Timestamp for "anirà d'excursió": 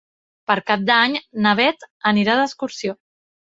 2.15-2.99